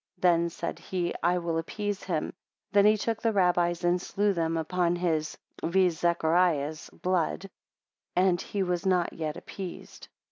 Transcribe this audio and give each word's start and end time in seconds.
Then, 0.17 0.49
said 0.49 0.79
he, 0.79 1.13
I 1.21 1.37
will 1.37 1.59
appease 1.59 2.01
him; 2.01 2.33
then 2.71 2.87
he 2.87 2.97
took 2.97 3.21
the 3.21 3.31
rabbis 3.31 3.83
and 3.83 4.01
slew 4.01 4.33
them 4.33 4.57
upon 4.57 4.95
his 4.95 5.37
(viz. 5.63 5.99
Zacharias's) 5.99 6.89
blood, 6.91 7.47
and 8.15 8.41
he 8.41 8.63
was 8.63 8.83
not 8.83 9.13
yet 9.13 9.37
appeased. 9.37 10.07